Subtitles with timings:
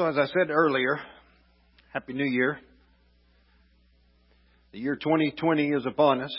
[0.00, 0.98] So, as I said earlier,
[1.92, 2.58] Happy New Year.
[4.72, 6.34] The year 2020 is upon us,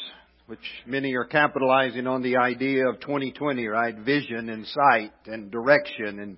[0.48, 0.58] which
[0.88, 3.96] many are capitalizing on the idea of 2020, right?
[4.00, 6.38] Vision and sight and direction and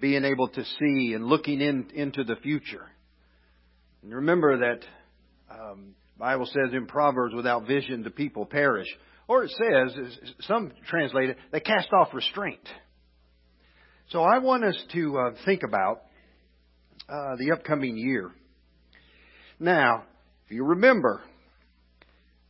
[0.00, 2.86] being able to see and looking in, into the future.
[4.04, 4.84] And remember that
[5.52, 8.86] um, Bible says in Proverbs, without vision the people perish.
[9.26, 12.68] Or it says, some translate it, they cast off restraint.
[14.10, 16.02] So I want us to uh, think about
[17.10, 18.30] uh, the upcoming year.
[19.58, 20.04] Now,
[20.46, 21.22] if you remember,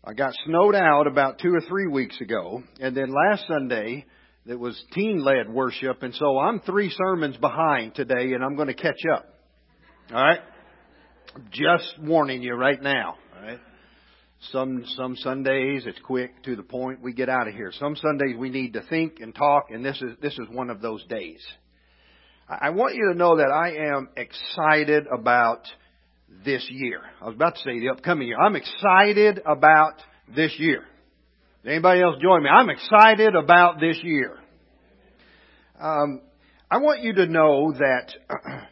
[0.04, 4.04] I got snowed out about two or three weeks ago, and then last Sunday
[4.46, 8.68] it was teen led worship, and so I'm three sermons behind today, and I'm going
[8.68, 9.26] to catch up.
[10.12, 10.40] All right?
[11.52, 13.16] Just warning you right now.
[13.36, 13.60] All right?
[14.52, 17.02] Some some Sundays it's quick to the point.
[17.02, 17.72] We get out of here.
[17.78, 20.80] Some Sundays we need to think and talk, and this is this is one of
[20.80, 21.40] those days.
[22.50, 25.62] I want you to know that I am excited about
[26.44, 27.00] this year.
[27.20, 28.38] I was about to say the upcoming year.
[28.40, 30.02] I'm excited about
[30.34, 30.82] this year.
[31.64, 32.48] Anybody else join me?
[32.48, 34.36] I'm excited about this year.
[35.80, 36.22] Um,
[36.68, 38.14] I want you to know that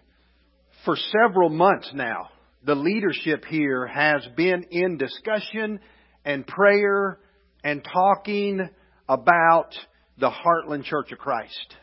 [0.85, 2.31] for several months now,
[2.65, 5.79] the leadership here has been in discussion
[6.25, 7.20] and prayer
[7.63, 8.69] and talking
[9.09, 9.70] about
[10.19, 11.77] the Heartland Church of Christ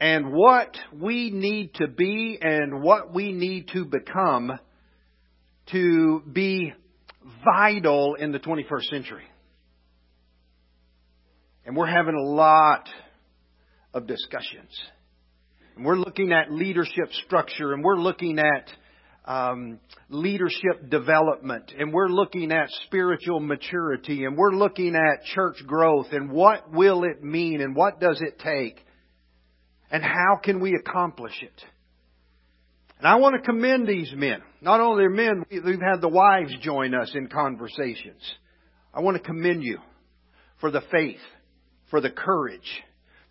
[0.00, 4.58] and what we need to be and what we need to become
[5.72, 6.72] to be
[7.44, 9.24] vital in the 21st century.
[11.64, 12.88] And we're having a lot
[13.92, 14.70] of discussions.
[15.74, 18.70] And we're looking at leadership structure and we're looking at
[19.24, 26.06] um, leadership development and we're looking at spiritual maturity and we're looking at church growth
[26.12, 28.85] and what will it mean and what does it take
[29.90, 31.64] and how can we accomplish it?
[32.98, 34.40] And I want to commend these men.
[34.60, 38.22] Not only their men, we've had the wives join us in conversations.
[38.94, 39.78] I want to commend you
[40.60, 41.20] for the faith,
[41.90, 42.82] for the courage,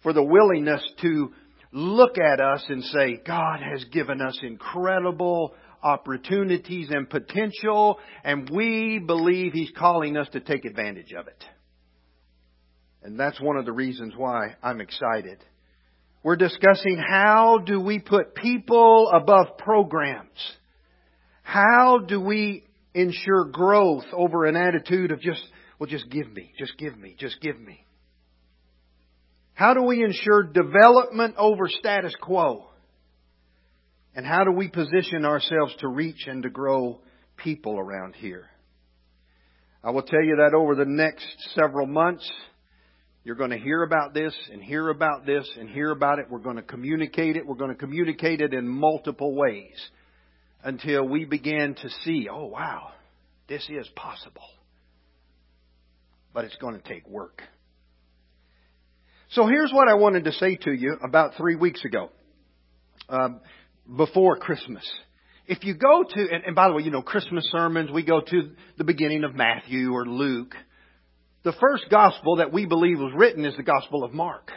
[0.03, 1.34] for the willingness to
[1.72, 9.00] look at us and say, God has given us incredible opportunities and potential, and we
[9.00, 11.44] believe He's calling us to take advantage of it.
[13.03, 15.44] And that's one of the reasons why I'm excited.
[16.25, 20.40] We're discussing how do we put people above programs?
[21.44, 22.63] How do we
[22.96, 25.44] ensure growth over an attitude of just,
[25.78, 27.86] well, just give me, just give me, just give me?
[29.53, 32.69] How do we ensure development over status quo?
[34.16, 37.02] And how do we position ourselves to reach and to grow
[37.38, 38.47] people around here?
[39.84, 42.28] I will tell you that over the next several months,
[43.25, 46.28] you're going to hear about this and hear about this and hear about it.
[46.30, 47.46] We're going to communicate it.
[47.46, 49.74] We're going to communicate it in multiple ways
[50.63, 52.91] until we begin to see, oh wow,
[53.50, 54.47] this is possible.
[56.36, 57.41] But it's going to take work.
[59.31, 62.12] So here's what I wanted to say to you about three weeks ago,
[63.09, 63.40] um,
[63.97, 64.88] before Christmas.
[65.47, 68.22] If you go to, and, and by the way, you know, Christmas sermons, we go
[68.22, 70.53] to the beginning of Matthew or Luke
[71.45, 74.51] the first gospel that we believe was written is the Gospel of Mark.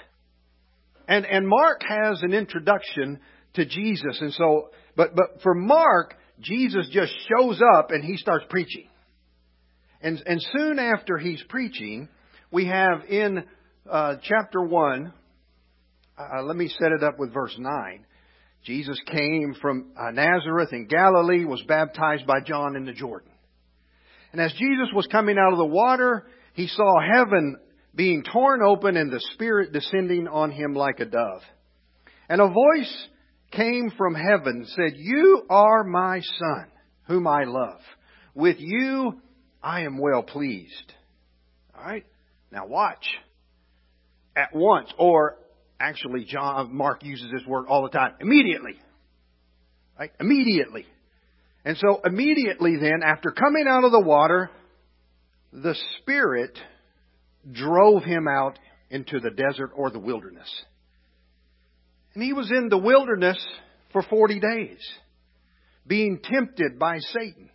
[1.06, 3.20] And, and Mark has an introduction
[3.54, 4.18] to Jesus.
[4.20, 8.88] And so, but, but for Mark, Jesus just shows up and he starts preaching.
[10.00, 12.08] And, and soon after he's preaching,
[12.50, 13.44] we have in
[13.88, 15.12] uh, chapter 1,
[16.18, 18.06] uh, let me set it up with verse 9.
[18.64, 23.30] Jesus came from uh, Nazareth in Galilee, was baptized by John in the Jordan.
[24.32, 26.26] And as Jesus was coming out of the water,
[26.58, 27.56] he saw heaven
[27.94, 31.42] being torn open and the Spirit descending on him like a dove.
[32.28, 33.06] And a voice
[33.52, 36.66] came from heaven said, You are my son,
[37.06, 37.78] whom I love.
[38.34, 39.20] With you
[39.62, 40.92] I am well pleased.
[41.78, 42.06] Alright?
[42.50, 43.06] Now watch.
[44.34, 45.36] At once, or
[45.78, 48.14] actually John uh, Mark uses this word all the time.
[48.20, 48.74] Immediately.
[49.96, 50.10] Right?
[50.18, 50.86] Immediately.
[51.64, 54.50] And so immediately then, after coming out of the water,
[55.52, 56.58] the Spirit
[57.50, 58.58] drove him out
[58.90, 60.48] into the desert or the wilderness.
[62.14, 63.38] And he was in the wilderness
[63.92, 64.80] for 40 days,
[65.86, 67.50] being tempted by Satan.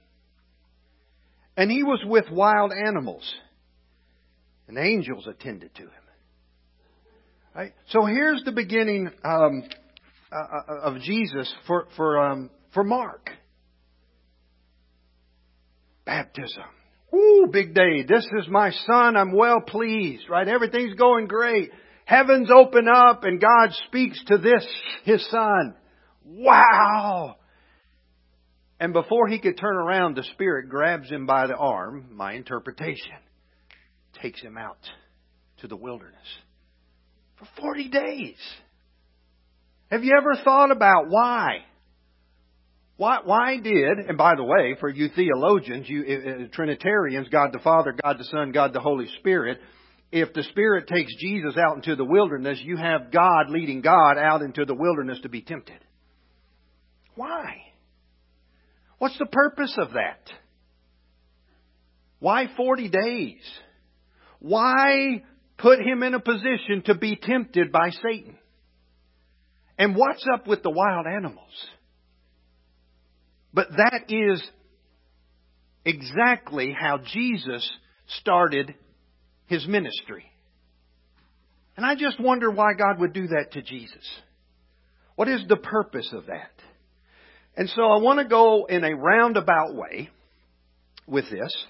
[1.56, 3.31] And he was with wild animals,
[4.68, 5.89] and angels attended to him.
[7.56, 7.74] Right?
[7.89, 9.63] So here's the beginning um,
[10.31, 13.30] uh, uh of Jesus for for um, for Mark.
[16.06, 16.63] Baptism.
[17.13, 18.01] Woo, big day.
[18.01, 19.15] This is my son.
[19.15, 20.48] I'm well pleased, right?
[20.48, 21.69] Everything's going great.
[22.06, 24.65] Heavens open up and God speaks to this,
[25.04, 25.75] his son.
[26.25, 27.36] Wow!
[28.80, 33.13] And before he could turn around, the Spirit grabs him by the arm, my interpretation,
[34.19, 34.80] takes him out
[35.62, 36.18] to the wilderness
[37.38, 38.38] for 40 days.
[39.92, 41.60] Have you ever thought about why?
[42.95, 47.60] Why, why did, and by the way, for you theologians, you uh, Trinitarians, God the
[47.60, 49.60] Father, God the Son, God the Holy Spirit,
[50.12, 54.44] if the Spirit takes Jesus out into the wilderness, you have God leading God out
[54.44, 55.80] into the wilderness to be tempted.
[57.16, 57.56] Why?
[59.00, 60.30] What's the purpose of that?
[62.19, 63.42] Why 40 days?
[64.39, 65.24] Why
[65.57, 68.38] put him in a position to be tempted by Satan?
[69.80, 71.51] And what's up with the wild animals?
[73.53, 74.44] But that is
[75.85, 77.69] exactly how Jesus
[78.21, 78.73] started
[79.47, 80.25] his ministry.
[81.75, 84.07] And I just wonder why God would do that to Jesus.
[85.15, 86.51] What is the purpose of that?
[87.55, 90.09] And so I want to go in a roundabout way
[91.07, 91.65] with this.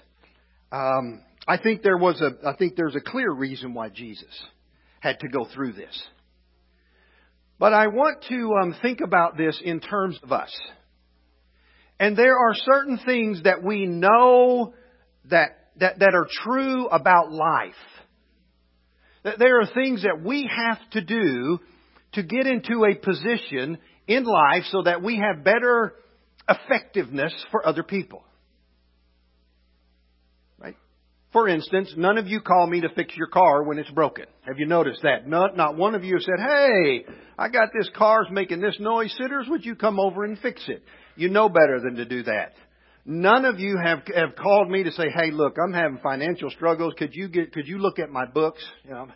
[0.72, 4.42] Um, I think there was a, I think there's a clear reason why Jesus
[5.00, 6.02] had to go through this.
[7.58, 10.50] But I want to um, think about this in terms of us.
[11.98, 14.74] And there are certain things that we know
[15.30, 17.72] that, that, that are true about life.
[19.22, 21.60] That There are things that we have to do
[22.12, 25.94] to get into a position in life so that we have better
[26.48, 28.22] effectiveness for other people.
[30.58, 30.76] Right?
[31.32, 34.26] For instance, none of you call me to fix your car when it's broken.
[34.42, 35.26] Have you noticed that?
[35.26, 37.06] Not, not one of you said, hey,
[37.38, 39.14] I got this car's making this noise.
[39.16, 40.82] Sitters, would you come over and fix it?
[41.16, 42.52] You know better than to do that.
[43.06, 46.94] None of you have have called me to say, "Hey, look, I'm having financial struggles.
[46.96, 49.08] Could you get could you look at my books?" You know,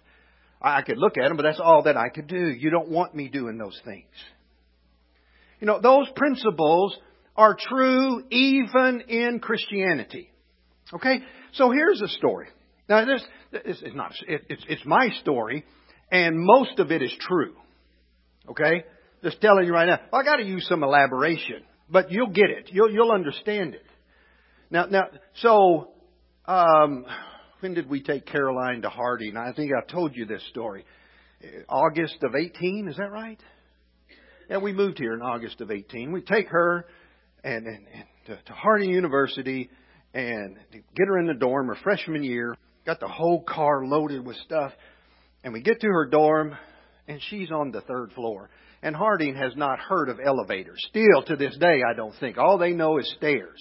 [0.60, 2.50] I could look at them, but that's all that I could do.
[2.50, 4.06] You don't want me doing those things.
[5.60, 6.96] You know, those principles
[7.36, 10.30] are true even in Christianity.
[10.92, 11.22] Okay?
[11.52, 12.48] So here's a story.
[12.88, 15.64] Now this, this is not, it, it's, it's my story,
[16.10, 17.54] and most of it is true.
[18.50, 18.84] Okay?
[19.22, 20.00] Just telling you right now.
[20.12, 22.70] I gotta use some elaboration but you'll get it.
[22.72, 23.86] You'll, you'll understand it.
[24.70, 25.04] Now, now,
[25.40, 25.90] so,
[26.46, 27.06] um,
[27.60, 29.36] when did we take Caroline to Harding?
[29.36, 30.84] I think I told you this story.
[31.68, 33.40] August of 18, is that right?
[34.50, 36.12] Yeah, we moved here in August of 18.
[36.12, 36.86] We take her
[37.44, 39.70] and, and, and to, to Harding University
[40.14, 42.56] and get her in the dorm her freshman year.
[42.86, 44.72] Got the whole car loaded with stuff.
[45.44, 46.56] And we get to her dorm
[47.08, 48.50] and she's on the third floor.
[48.82, 50.80] And Harding has not heard of elevators.
[50.90, 52.38] Still to this day, I don't think.
[52.38, 53.58] All they know is stairs.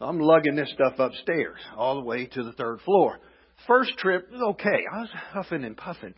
[0.00, 3.20] I'm lugging this stuff upstairs all the way to the third floor.
[3.66, 4.84] First trip was okay.
[4.90, 6.14] I was huffing and puffing.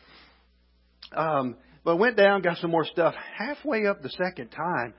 [1.17, 3.15] Um, but went down, got some more stuff.
[3.37, 4.95] Halfway up the second time,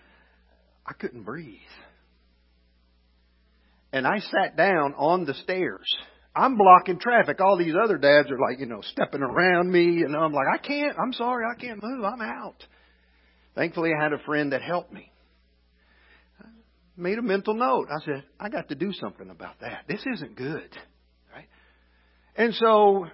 [0.85, 1.59] I couldn't breathe.
[3.93, 5.87] And I sat down on the stairs.
[6.35, 7.39] I'm blocking traffic.
[7.39, 10.57] All these other dads are like, you know, stepping around me, and I'm like, I
[10.57, 10.97] can't.
[10.97, 12.03] I'm sorry, I can't move.
[12.03, 12.65] I'm out.
[13.55, 15.11] Thankfully, I had a friend that helped me.
[16.43, 16.47] I
[16.97, 17.87] made a mental note.
[17.91, 19.85] I said, I got to do something about that.
[19.87, 20.69] This isn't good.
[21.31, 21.47] Right?
[22.35, 23.05] And so,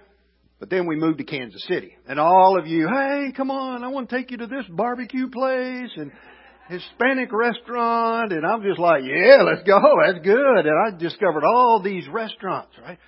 [0.58, 1.94] but then we moved to Kansas City.
[2.06, 5.28] And all of you, hey, come on, I want to take you to this barbecue
[5.28, 6.10] place and
[6.70, 8.32] Hispanic restaurant.
[8.32, 9.80] And I'm just like, yeah, let's go.
[10.06, 10.66] That's good.
[10.66, 12.98] And I discovered all these restaurants, right?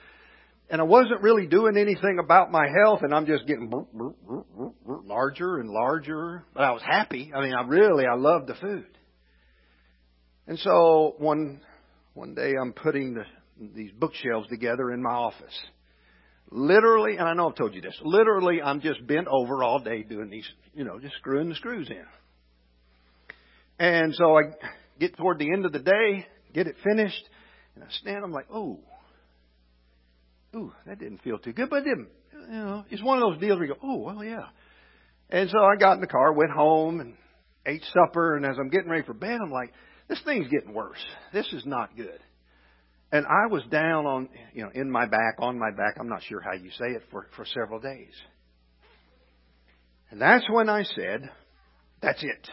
[0.73, 3.71] and I wasn't really doing anything about my health, and I'm just getting
[4.87, 6.45] larger and larger.
[6.55, 7.31] But I was happy.
[7.37, 8.87] I mean, I really I loved the food.
[10.47, 11.61] And so one
[12.15, 13.25] one day I'm putting the,
[13.75, 15.61] these bookshelves together in my office.
[16.51, 17.99] Literally, and I know I've told you this.
[18.03, 21.91] Literally, I'm just bent over all day doing these, you know, just screwing the screws
[21.91, 22.05] in.
[23.83, 24.43] And so I
[25.01, 26.25] get toward the end of the day,
[26.55, 27.29] get it finished,
[27.75, 28.25] and I stand.
[28.25, 28.79] I'm like, oh
[30.55, 32.09] ooh, that didn't feel too good, but it didn't.
[32.33, 34.47] You know, it's one of those deals where you go, oh, well, yeah.
[35.31, 37.15] And so I got in the car, went home, and
[37.67, 38.37] ate supper.
[38.37, 39.73] And as I'm getting ready for bed, I'm like,
[40.09, 41.03] this thing's getting worse.
[41.33, 42.21] This is not good.
[43.11, 45.97] And I was down on, you know, in my back, on my back.
[45.99, 48.15] I'm not sure how you say it for for several days.
[50.11, 51.31] And that's when I said,
[52.01, 52.49] that's it.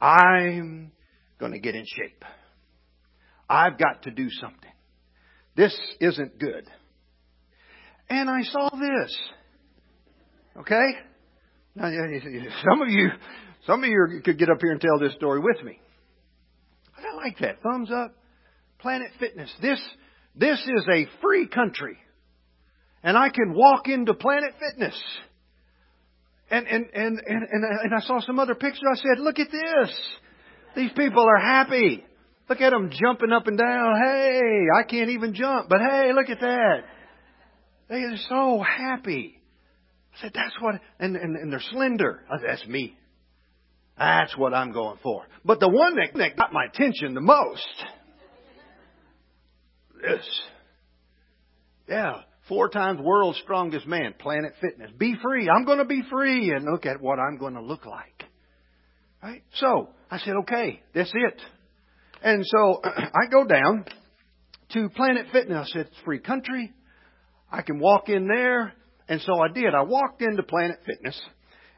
[0.00, 0.92] I'm
[1.38, 2.24] going to get in shape.
[3.48, 4.70] I've got to do something.
[5.56, 6.66] This isn't good.
[8.08, 9.18] And I saw this.
[10.58, 10.86] Okay?
[11.74, 11.90] Now,
[12.64, 13.08] some of you,
[13.66, 15.80] some of you could get up here and tell this story with me.
[16.96, 17.62] I like that.
[17.62, 18.14] Thumbs up.
[18.78, 19.52] Planet Fitness.
[19.60, 19.80] This,
[20.34, 21.98] this is a free country.
[23.02, 25.00] And I can walk into Planet Fitness
[26.50, 28.82] And, and, and, and, and, I saw some other pictures.
[28.90, 29.90] I said, look at this.
[30.74, 32.04] These people are happy.
[32.48, 34.02] Look at them jumping up and down.
[34.02, 36.78] Hey, I can't even jump, but hey, look at that.
[37.88, 39.40] They are so happy.
[40.14, 42.22] I said, that's what, and, and, and they're slender.
[42.28, 42.96] I said, that's me.
[43.96, 45.26] That's what I'm going for.
[45.44, 47.84] But the one that, that got my attention the most,
[50.02, 50.40] this.
[51.88, 54.90] Yeah, four times world's strongest man, Planet Fitness.
[54.98, 55.48] Be free.
[55.48, 58.24] I'm going to be free and look at what I'm going to look like.
[59.22, 59.42] Right?
[59.54, 61.40] So, I said, okay, that's it.
[62.22, 63.84] And so, I go down
[64.72, 65.70] to Planet Fitness.
[65.70, 66.72] I said, it's free country.
[67.50, 68.72] I can walk in there.
[69.08, 69.72] And so I did.
[69.74, 71.20] I walked into Planet Fitness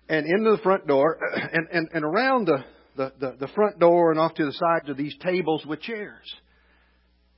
[0.08, 1.18] and into the front door
[1.52, 2.64] and, and, and around the,
[2.96, 6.34] the, the, the front door and off to the sides of these tables with chairs.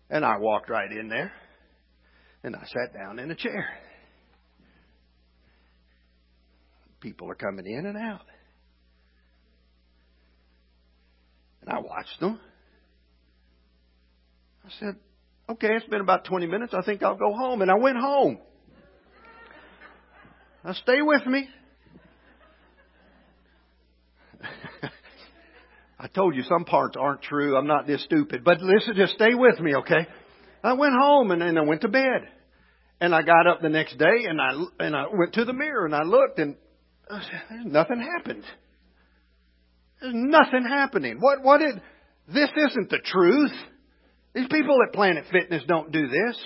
[0.09, 1.33] And I walked right in there
[2.45, 3.67] and I sat down in a chair.
[7.01, 8.21] People are coming in and out.
[11.63, 12.39] And I watched them.
[14.65, 14.97] I said,
[15.49, 16.75] okay, it's been about 20 minutes.
[16.75, 17.63] I think I'll go home.
[17.63, 18.39] And I went home.
[20.65, 21.49] Now stay with me.
[25.99, 27.57] I told you some parts aren't true.
[27.57, 28.45] I'm not this stupid.
[28.45, 30.07] But listen, just stay with me, okay?
[30.65, 32.29] I went home and then I went to bed.
[33.01, 35.85] And I got up the next day and I, and I went to the mirror
[35.85, 36.57] and I looked and
[37.11, 38.45] I said, there's nothing happened.
[40.01, 41.19] There's nothing happening.
[41.21, 41.81] What, what did,
[42.33, 43.53] this isn't the truth.
[44.35, 46.37] These people at Planet Fitness don't do this.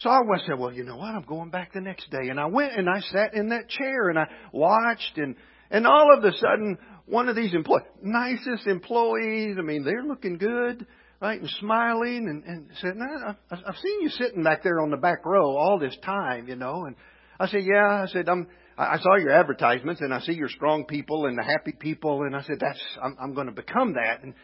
[0.00, 1.14] So I said, well, you know what?
[1.14, 2.28] I'm going back the next day.
[2.28, 5.34] And I went and I sat in that chair and I watched and,
[5.70, 10.38] and all of a sudden, one of these employees, nicest employees, I mean, they're looking
[10.38, 10.86] good,
[11.20, 14.96] right, and smiling and, and said, no, I've seen you sitting back there on the
[14.96, 16.96] back row all this time, you know, and
[17.38, 18.46] I said, yeah, I said, I'm,
[18.78, 22.36] I saw your advertisements and I see your strong people and the happy people and
[22.36, 24.22] I said, that's, I'm, I'm going to become that.
[24.22, 24.34] And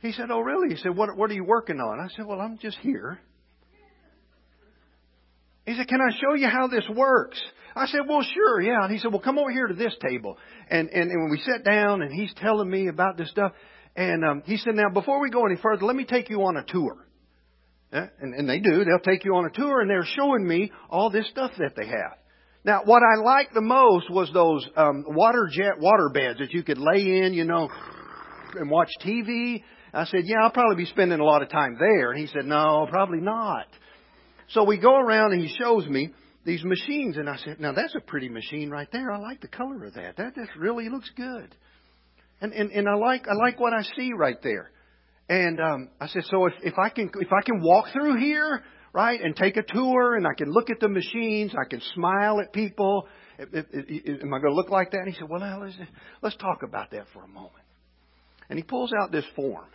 [0.00, 0.74] he said, oh really?
[0.74, 2.00] He said, what, what are you working on?
[2.00, 3.20] I said, well, I'm just here.
[5.66, 7.40] He said, can I show you how this works?
[7.76, 8.84] I said, well, sure, yeah.
[8.84, 10.38] And he said, well, come over here to this table.
[10.70, 13.52] And, and, and when we sat down and he's telling me about this stuff,
[13.98, 16.56] and um, he said, now before we go any further, let me take you on
[16.56, 17.04] a tour.
[17.92, 18.06] Yeah?
[18.20, 18.84] And, and they do.
[18.84, 21.88] They'll take you on a tour and they're showing me all this stuff that they
[21.88, 22.16] have.
[22.64, 26.62] Now, what I liked the most was those um, water jet water beds that you
[26.62, 27.68] could lay in, you know,
[28.54, 29.64] and watch TV.
[29.92, 32.12] I said, yeah, I'll probably be spending a lot of time there.
[32.12, 33.66] And he said, no, probably not.
[34.50, 36.10] So we go around and he shows me
[36.44, 39.12] these machines, and I said, "Now that's a pretty machine right there.
[39.12, 40.16] I like the color of that.
[40.16, 41.54] That just really looks good."
[42.40, 44.70] And and, and I like I like what I see right there.
[45.28, 48.62] And um, I said, "So if if I can if I can walk through here,
[48.92, 52.40] right, and take a tour, and I can look at the machines, I can smile
[52.40, 53.06] at people.
[53.38, 55.76] Am I going to look like that?" And he said, "Well, now let's
[56.22, 57.52] let's talk about that for a moment."
[58.48, 59.66] And he pulls out this form,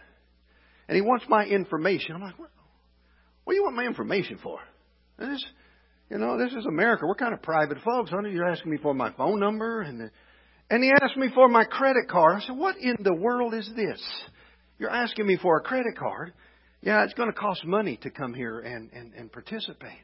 [0.87, 2.15] and he wants my information.
[2.15, 2.49] I'm like, "What?"
[3.43, 4.59] What do you want my information for?
[5.19, 5.43] This,
[6.09, 7.05] you know, this is America.
[7.05, 8.09] We're kind of private folks.
[8.09, 10.11] Honey, you're asking me for my phone number and the,
[10.69, 12.41] and he asked me for my credit card.
[12.41, 14.01] I said, what in the world is this?
[14.79, 16.33] You're asking me for a credit card.
[16.81, 19.99] Yeah, it's going to cost money to come here and, and, and participate.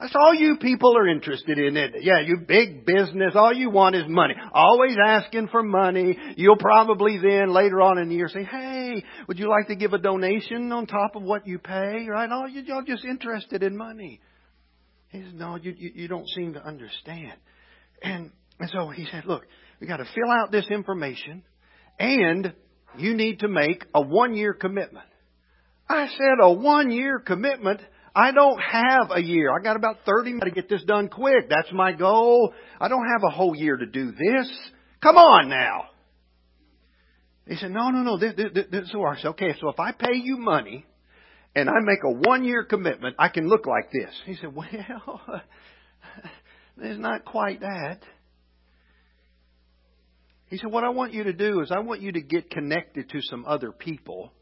[0.00, 1.94] That's all you people are interested in, it?
[2.02, 4.34] Yeah, you big business, all you want is money.
[4.52, 6.18] Always asking for money.
[6.36, 9.94] You'll probably then later on in the year say, hey, would you like to give
[9.94, 12.06] a donation on top of what you pay?
[12.10, 12.30] Right?
[12.30, 14.20] All you, you're just interested in money.
[15.08, 17.38] He said, no, you, you, you don't seem to understand.
[18.02, 19.44] And, and so he said, look,
[19.80, 21.42] we got to fill out this information
[21.98, 22.52] and
[22.98, 25.06] you need to make a one year commitment.
[25.88, 27.80] I said, a one year commitment?
[28.14, 29.52] I don't have a year.
[29.52, 31.50] I got about 30 minutes to get this done quick.
[31.50, 32.52] That's my goal.
[32.80, 34.50] I don't have a whole year to do this.
[35.02, 35.84] Come on now.
[37.46, 39.24] He said, no, no, no, this, this, this works.
[39.24, 40.84] Okay, so if I pay you money
[41.54, 44.12] and I make a one year commitment, I can look like this.
[44.24, 44.66] He said, well,
[46.78, 48.00] it's not quite that.
[50.48, 53.10] He said, what I want you to do is I want you to get connected
[53.10, 54.32] to some other people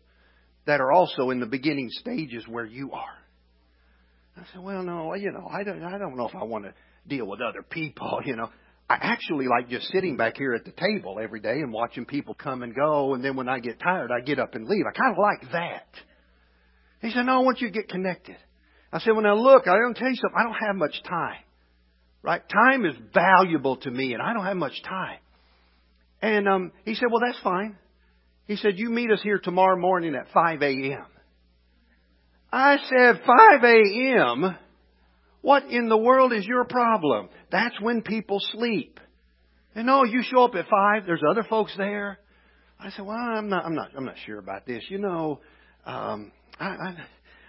[0.66, 3.18] that are also in the beginning stages where you are.
[4.36, 6.74] I said, well, no, you know, I don't, I don't know if I want to
[7.06, 8.50] deal with other people, you know.
[8.88, 12.34] I actually like just sitting back here at the table every day and watching people
[12.34, 14.84] come and go, and then when I get tired, I get up and leave.
[14.86, 15.86] I kind of like that.
[17.00, 18.36] He said, no, I want you to get connected.
[18.92, 20.36] I said, well, now look, I don't tell you something.
[20.38, 21.40] I don't have much time.
[22.22, 22.42] Right?
[22.48, 25.18] Time is valuable to me, and I don't have much time.
[26.24, 27.76] And um, he said, well, that's fine.
[28.46, 31.04] He said, you meet us here tomorrow morning at 5 a.m.
[32.50, 34.56] I said 5 a.m.
[35.42, 37.28] What in the world is your problem?
[37.52, 39.00] That's when people sleep.
[39.74, 41.04] And no, you show up at five.
[41.04, 42.18] There's other folks there.
[42.80, 44.82] I said, well, I'm not, I'm not, I'm not sure about this.
[44.88, 45.40] You know,
[45.84, 46.96] um, I, I,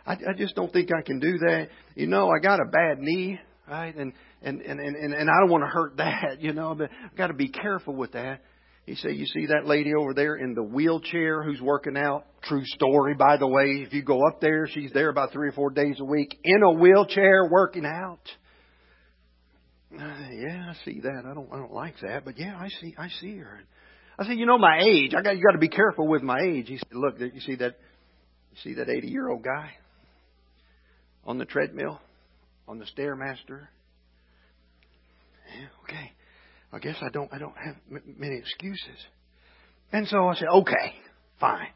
[0.05, 1.69] I, I just don't think I can do that.
[1.95, 3.39] You know, I got a bad knee,
[3.69, 3.95] right?
[3.95, 6.75] And and and and and I don't want to hurt that, you know.
[6.75, 8.41] But I've got to be careful with that.
[8.85, 12.25] He said, You see that lady over there in the wheelchair who's working out?
[12.43, 13.83] True story, by the way.
[13.85, 16.61] If you go up there, she's there about three or four days a week in
[16.61, 18.19] a wheelchair working out.
[19.91, 21.23] Uh, yeah, I see that.
[21.25, 23.59] I don't, I don't like that, but yeah, I see, I see her.
[24.19, 25.13] I said, you know my age.
[25.17, 26.67] I got, you got to be careful with my age.
[26.67, 27.75] He said, look, you see that,
[28.51, 29.71] you see that 80 year old guy
[31.25, 31.99] on the treadmill,
[32.67, 33.67] on the stairmaster.
[35.57, 36.11] Yeah, okay.
[36.75, 38.99] I guess I don't I don't have m- many excuses.
[39.93, 40.93] And so I said, okay,
[41.39, 41.69] fine.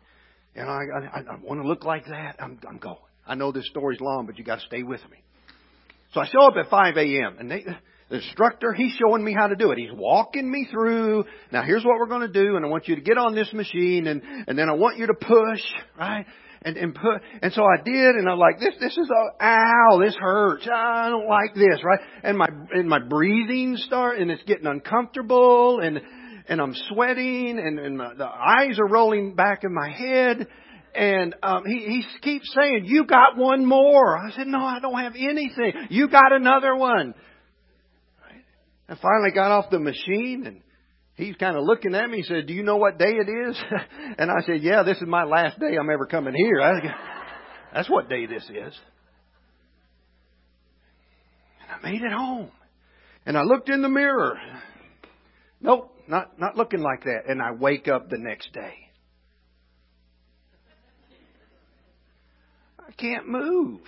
[0.55, 0.81] And I
[1.13, 2.35] I, I want to look like that.
[2.39, 2.97] I'm I'm going.
[3.25, 5.23] I know this story's long, but you got to stay with me.
[6.13, 7.37] So I show up at 5 a.m.
[7.39, 7.63] and they,
[8.09, 9.77] the instructor, he's showing me how to do it.
[9.77, 11.25] He's walking me through.
[11.51, 13.53] Now here's what we're going to do, and I want you to get on this
[13.53, 15.61] machine, and and then I want you to push,
[15.97, 16.25] right?
[16.61, 19.99] And, and put, and so I did, and I'm like, this, this is a, ow,
[20.03, 20.67] this hurts.
[20.71, 21.99] I don't like this, right?
[22.23, 26.01] And my, and my breathing start, and it's getting uncomfortable, and,
[26.47, 30.47] and I'm sweating, and, and my, the eyes are rolling back in my head,
[30.95, 34.17] and um, he, he keeps saying, you got one more.
[34.17, 35.73] I said, no, I don't have anything.
[35.89, 37.13] You got another one.
[38.89, 40.61] I finally got off the machine, and
[41.19, 42.17] he's kind of looking at me.
[42.17, 43.57] He said, "Do you know what day it is?"
[44.17, 46.95] and I said, "Yeah, this is my last day I'm ever coming here." I,
[47.73, 48.79] That's what day this is.
[51.61, 52.51] And I made it home,
[53.25, 54.39] and I looked in the mirror.
[55.61, 57.23] Nope, not not looking like that.
[57.27, 58.73] And I wake up the next day.
[62.79, 63.81] I can't move.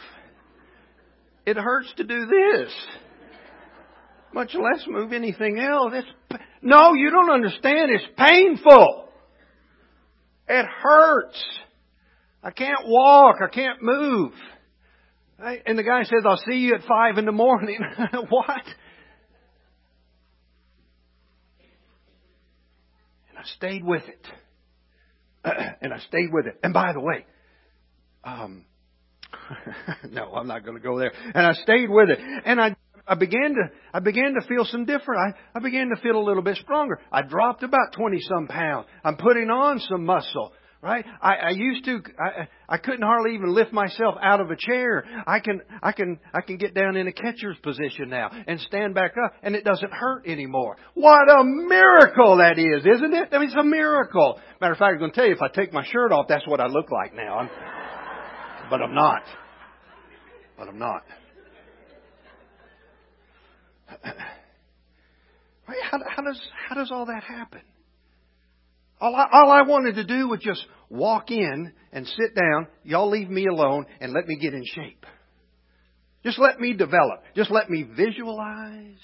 [1.46, 2.72] It hurts to do this
[4.34, 5.94] much less move anything else.
[5.94, 7.92] It's, no, you don't understand.
[7.92, 9.10] It's painful.
[10.48, 11.44] It hurts.
[12.44, 13.38] I can't walk.
[13.42, 14.34] I can't move.
[15.66, 17.80] And the guy says, I'll see you at five in the morning.
[18.30, 18.66] what?
[23.30, 24.28] And I stayed with it.
[25.82, 26.60] and I stayed with it.
[26.64, 27.26] And by the way,
[28.24, 28.66] um,
[30.12, 31.12] no, I'm not going to go there.
[31.34, 32.20] And I stayed with it.
[32.46, 32.76] And I
[33.08, 35.36] I began to, I began to feel some different.
[35.54, 37.00] I, I began to feel a little bit stronger.
[37.12, 38.88] I dropped about 20 some pounds.
[39.04, 40.54] I'm putting on some muscle.
[40.84, 41.06] Right?
[41.22, 45.06] I, I used to, I, I couldn't hardly even lift myself out of a chair.
[45.28, 48.96] I can, I can, I can get down in a catcher's position now and stand
[48.96, 50.78] back up and it doesn't hurt anymore.
[50.96, 53.30] What a miracle that is, isn't it?
[53.32, 54.40] I mean, it's a miracle.
[54.60, 56.60] Matter of fact, I'm to tell you, if I take my shirt off, that's what
[56.60, 57.38] I look like now.
[57.38, 57.50] I'm,
[58.72, 59.22] but I'm not.
[60.58, 61.04] But I'm not.
[65.66, 67.62] How, how, does how does all that happen?
[69.00, 72.68] All I, all I wanted to do was just walk in and sit down.
[72.84, 75.06] Y'all leave me alone and let me get in shape.
[76.24, 77.24] Just let me develop.
[77.36, 79.00] Just let me visualize.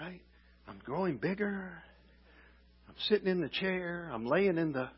[0.00, 0.20] Right?
[0.66, 1.82] I'm growing bigger.
[2.88, 4.10] I'm sitting in the chair.
[4.12, 4.88] I'm laying in the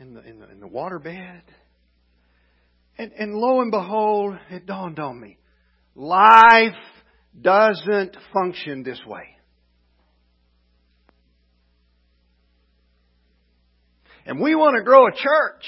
[0.00, 1.42] in the in the, in the water bed.
[2.96, 5.38] And and lo and behold, it dawned on me.
[5.94, 6.74] Life
[7.40, 9.24] doesn't function this way.
[14.26, 15.64] And we want to grow a church.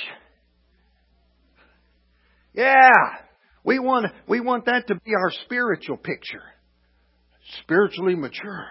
[2.53, 2.90] Yeah.
[3.64, 6.42] We want, we want that to be our spiritual picture.
[7.62, 8.66] Spiritually mature.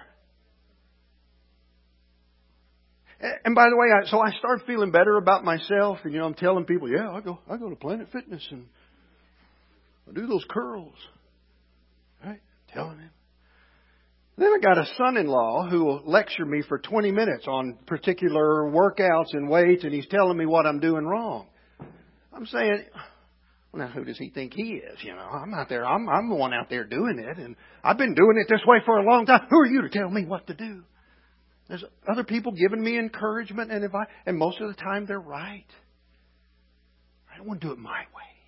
[3.44, 6.26] And by the way, I, so I started feeling better about myself, and you know,
[6.26, 8.66] I'm telling people, yeah, I go, I go to Planet Fitness and
[10.10, 10.94] I do those curls
[12.74, 13.12] telling him.
[14.38, 19.34] Then I got a son-in-law who will lecture me for 20 minutes on particular workouts
[19.34, 21.48] and weights, and he's telling me what I'm doing wrong.
[22.32, 22.86] I'm saying,
[23.72, 24.98] well, now who does he think he is?
[25.04, 25.86] You know, I'm out there.
[25.86, 28.78] I'm I'm the one out there doing it, and I've been doing it this way
[28.86, 29.42] for a long time.
[29.50, 30.84] Who are you to tell me what to do?
[31.68, 35.68] There's other people giving me encouragement, and I and most of the time they're right.
[37.32, 38.39] I don't want to do it my way.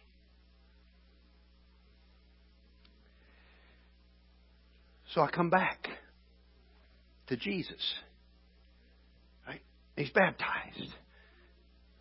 [5.13, 5.87] So I come back
[7.27, 7.81] to Jesus.
[9.47, 9.61] Right?
[9.95, 10.93] He's baptized.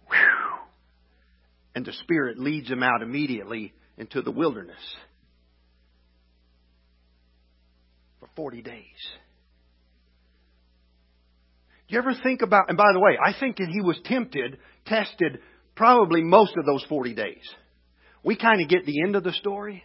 [0.09, 0.17] Whew.
[1.75, 4.81] And the Spirit leads him out immediately into the wilderness
[8.21, 8.85] for 40 days.
[11.89, 14.59] Do you ever think about, and by the way, I think that he was tempted,
[14.87, 15.41] tested
[15.75, 17.43] probably most of those 40 days.
[18.23, 19.83] We kind of get the end of the story.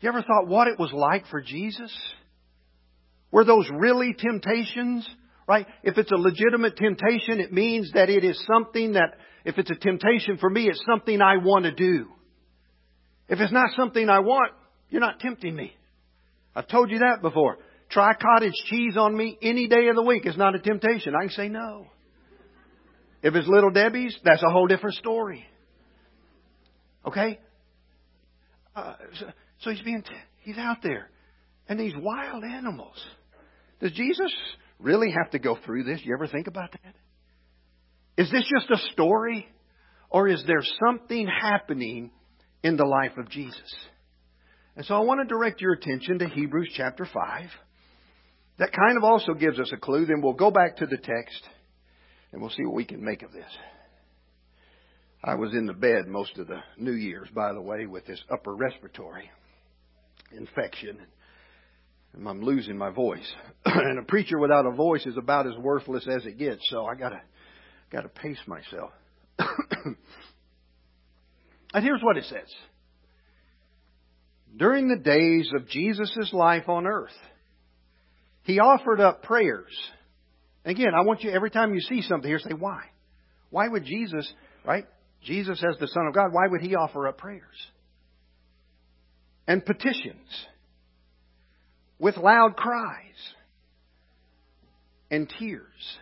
[0.00, 1.90] You ever thought what it was like for Jesus?
[3.34, 5.04] Were those really temptations?
[5.48, 5.66] Right?
[5.82, 9.74] If it's a legitimate temptation, it means that it is something that, if it's a
[9.74, 12.06] temptation for me, it's something I want to do.
[13.28, 14.52] If it's not something I want,
[14.88, 15.74] you're not tempting me.
[16.54, 17.58] I've told you that before.
[17.90, 20.26] Try cottage cheese on me any day of the week.
[20.26, 21.14] It's not a temptation.
[21.16, 21.88] I can say no.
[23.20, 25.44] If it's Little Debbie's, that's a whole different story.
[27.04, 27.40] Okay?
[28.76, 29.26] Uh, so,
[29.58, 30.04] so, he's being,
[30.42, 31.10] he's out there.
[31.68, 33.04] And these wild animals.
[33.84, 34.32] Does Jesus
[34.80, 36.00] really have to go through this?
[36.04, 36.94] You ever think about that?
[38.16, 39.46] Is this just a story?
[40.08, 42.10] Or is there something happening
[42.62, 43.74] in the life of Jesus?
[44.74, 47.50] And so I want to direct your attention to Hebrews chapter 5.
[48.58, 50.06] That kind of also gives us a clue.
[50.06, 51.42] Then we'll go back to the text
[52.32, 53.52] and we'll see what we can make of this.
[55.22, 58.22] I was in the bed most of the New Year's, by the way, with this
[58.32, 59.30] upper respiratory
[60.32, 61.00] infection.
[62.16, 63.30] I'm losing my voice.
[63.64, 66.94] and a preacher without a voice is about as worthless as it gets, so I
[66.94, 67.20] gotta,
[67.90, 68.90] gotta pace myself.
[71.74, 72.52] and here's what it says.
[74.56, 77.10] During the days of Jesus' life on earth,
[78.42, 79.74] he offered up prayers.
[80.64, 82.82] Again, I want you, every time you see something here, say, why?
[83.50, 84.32] Why would Jesus,
[84.64, 84.86] right?
[85.24, 87.42] Jesus as the Son of God, why would he offer up prayers?
[89.46, 90.46] And petitions
[91.98, 93.34] with loud cries
[95.10, 95.98] and tears.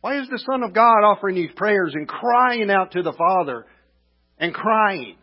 [0.00, 3.66] Why is the Son of God offering these prayers and crying out to the Father
[4.38, 5.16] and crying?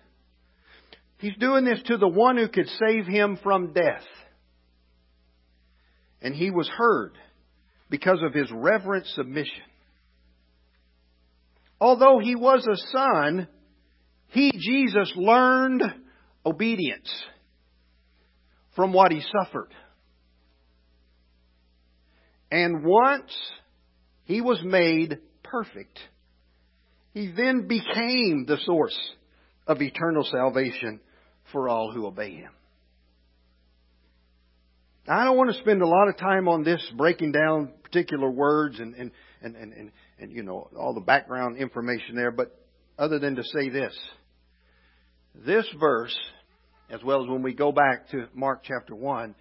[1.20, 4.04] He's doing this to the one who could save him from death.
[6.22, 7.14] And he was heard
[7.90, 9.64] because of his reverent submission.
[11.80, 13.48] Although he was a son,
[14.30, 15.84] he, Jesus, learned
[16.46, 17.10] obedience
[18.76, 19.70] from what he suffered.
[22.52, 23.36] And once
[24.26, 26.00] he was made perfect,
[27.14, 28.98] he then became the source
[29.68, 31.00] of eternal salvation
[31.52, 32.52] for all who obey him.
[35.08, 38.30] Now, I don't want to spend a lot of time on this breaking down particular
[38.30, 39.12] words and, and,
[39.42, 42.60] and, and, and, and you know, all the background information there, but
[42.98, 43.98] other than to say this.
[45.46, 46.16] This verse
[46.90, 49.36] as well as when we go back to Mark chapter 1,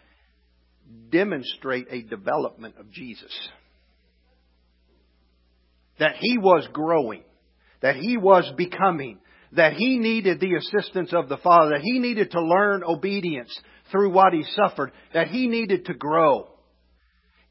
[1.10, 3.32] demonstrate a development of Jesus.
[5.98, 7.22] That he was growing,
[7.80, 9.18] that he was becoming,
[9.52, 13.56] that he needed the assistance of the Father, that he needed to learn obedience
[13.90, 16.48] through what he suffered, that he needed to grow.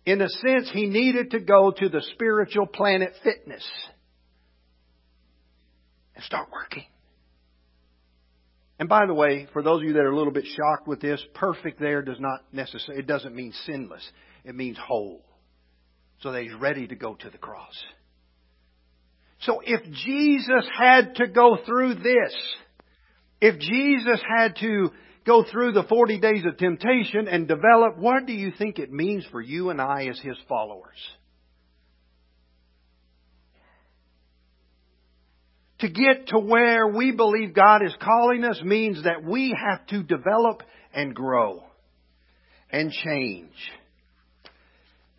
[0.06, 3.66] In a sense, he needed to go to the spiritual planet fitness
[6.16, 6.84] and start working.
[8.84, 11.00] And by the way, for those of you that are a little bit shocked with
[11.00, 14.06] this, perfect there does not necessarily, it doesn't mean sinless.
[14.43, 15.24] It means whole.
[16.19, 17.82] So that he's ready to go to the cross.
[19.39, 22.36] So if Jesus had to go through this,
[23.39, 24.89] if Jesus had to
[25.26, 29.26] go through the 40 days of temptation and develop, what do you think it means
[29.32, 31.00] for you and I as his followers?
[35.84, 40.02] To get to where we believe God is calling us means that we have to
[40.02, 41.62] develop and grow
[42.72, 43.52] and change.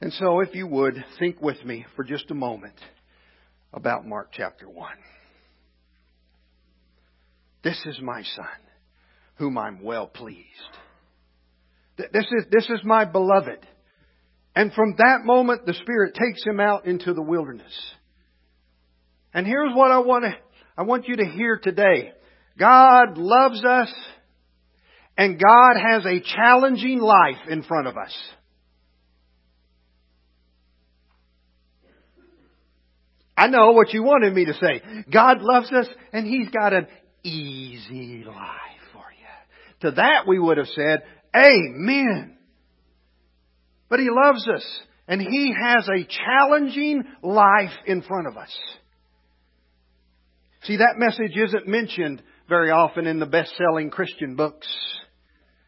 [0.00, 2.80] And so, if you would, think with me for just a moment
[3.74, 4.88] about Mark chapter 1.
[7.62, 8.46] This is my son,
[9.34, 10.48] whom I'm well pleased.
[11.98, 13.66] This is, this is my beloved.
[14.56, 17.74] And from that moment, the Spirit takes him out into the wilderness.
[19.34, 20.34] And here's what I want to
[20.76, 22.12] I want you to hear today.
[22.58, 23.92] God loves us
[25.16, 28.14] and God has a challenging life in front of us.
[33.36, 34.82] I know what you wanted me to say.
[35.12, 36.86] God loves us and He's got an
[37.22, 38.36] easy life
[38.92, 39.90] for you.
[39.90, 41.02] To that we would have said,
[41.34, 42.36] Amen.
[43.88, 44.64] But He loves us
[45.08, 48.56] and He has a challenging life in front of us.
[50.64, 54.66] See, that message isn't mentioned very often in the best-selling Christian books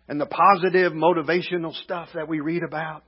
[0.09, 3.05] and the positive motivational stuff that we read about.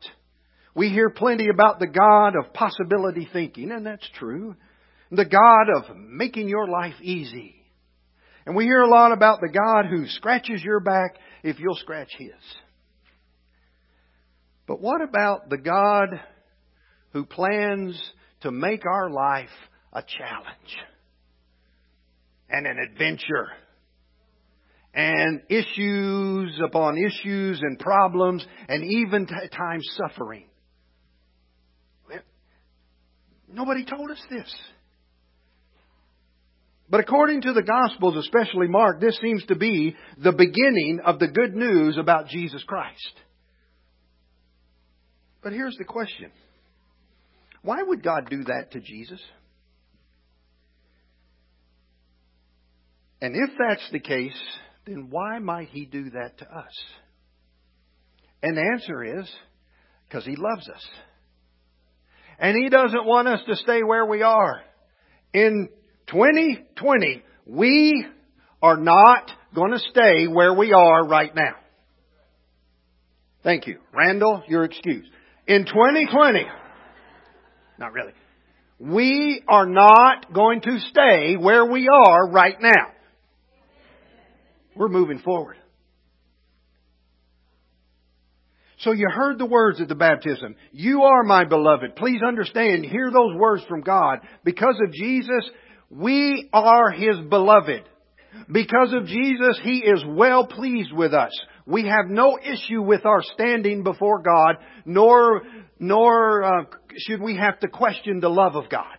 [0.75, 4.55] We hear plenty about the God of possibility thinking, and that's true.
[5.11, 7.55] The God of making your life easy.
[8.45, 12.11] And we hear a lot about the God who scratches your back if you'll scratch
[12.19, 12.33] His.
[14.67, 16.21] But what about the God
[17.15, 17.99] who plans
[18.43, 19.49] to make our life
[19.95, 20.77] a challenge?
[22.49, 23.49] And an adventure.
[24.95, 30.45] And issues upon issues and problems and even t- times suffering.
[33.51, 34.55] Nobody told us this.
[36.91, 41.29] But according to the Gospels, especially Mark, this seems to be the beginning of the
[41.29, 43.15] good news about Jesus Christ.
[45.43, 46.31] But here's the question.
[47.63, 49.21] Why would God do that to Jesus?
[53.21, 54.39] And if that's the case,
[54.87, 56.73] then why might He do that to us?
[58.43, 59.29] And the answer is,
[60.09, 60.87] because He loves us.
[62.39, 64.61] And He doesn't want us to stay where we are.
[65.33, 65.69] In
[66.07, 68.07] 2020, we
[68.63, 71.55] are not going to stay where we are right now.
[73.43, 73.79] Thank you.
[73.93, 75.07] Randall, your excuse.
[75.47, 76.45] In 2020,
[77.79, 78.13] not really,
[78.79, 82.93] we are not going to stay where we are right now.
[84.79, 85.57] We're moving forward.
[88.79, 90.55] So you heard the words at the baptism.
[90.71, 91.97] You are my beloved.
[91.97, 94.21] Please understand, hear those words from God.
[94.45, 95.51] Because of Jesus,
[95.91, 97.83] we are His beloved.
[98.53, 101.33] Because of Jesus, He is well pleased with us.
[101.67, 105.43] We have no issue with our standing before God, nor,
[105.81, 106.65] nor uh,
[106.99, 108.98] should we have to question the love of God.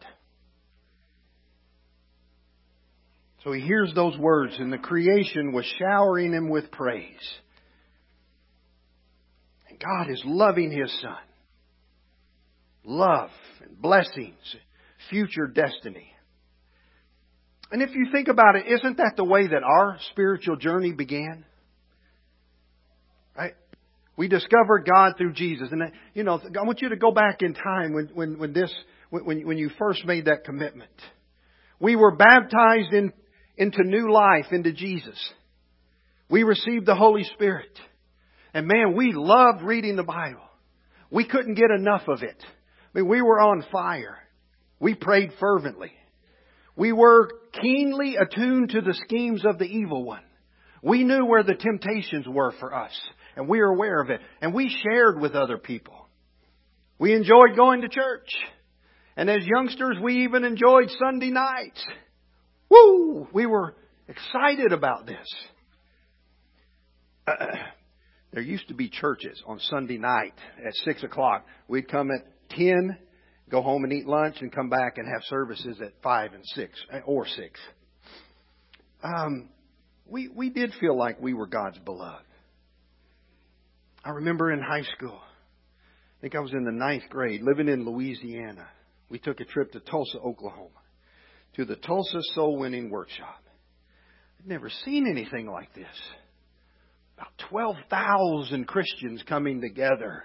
[3.44, 7.34] So he hears those words, and the creation was showering him with praise.
[9.70, 11.16] And God is loving his son.
[12.84, 13.30] Love
[13.64, 14.56] and blessings,
[15.10, 16.12] future destiny.
[17.72, 21.46] And if you think about it, isn't that the way that our spiritual journey began?
[23.38, 23.54] Right?
[24.18, 25.70] We discovered God through Jesus.
[25.72, 28.54] And, uh, you know, I want you to go back in time when, when, when
[28.54, 28.74] this,
[29.12, 30.92] when, when you first made that commitment.
[31.80, 33.14] We were baptized in,
[33.60, 35.20] into new life, into Jesus.
[36.30, 37.78] We received the Holy Spirit.
[38.54, 40.42] And man, we loved reading the Bible.
[41.12, 42.38] We couldn't get enough of it.
[42.42, 44.18] I mean, we were on fire.
[44.80, 45.92] We prayed fervently.
[46.76, 47.30] We were
[47.62, 50.24] keenly attuned to the schemes of the evil one.
[50.82, 52.98] We knew where the temptations were for us,
[53.36, 56.08] and we were aware of it, and we shared with other people.
[56.98, 58.30] We enjoyed going to church.
[59.18, 61.86] And as youngsters, we even enjoyed Sunday nights.
[62.70, 63.28] Woo!
[63.34, 63.76] We were
[64.08, 65.28] excited about this.
[67.28, 67.34] Uh,
[68.34, 70.34] there used to be churches on Sunday night
[70.66, 71.46] at 6 o'clock.
[71.68, 72.98] We'd come at 10
[73.50, 76.80] go home and eat lunch and come back and have services at five and six
[77.06, 77.60] or six.
[79.04, 79.50] Um,
[80.06, 82.26] we we did feel like we were God's beloved.
[84.04, 87.86] I remember in high school, I think I was in the ninth grade, living in
[87.86, 88.68] Louisiana.
[89.10, 90.70] We took a trip to Tulsa, Oklahoma,
[91.56, 93.44] to the Tulsa Soul Winning Workshop.
[94.40, 95.88] I'd never seen anything like this.
[97.18, 100.24] About 12,000 Christians coming together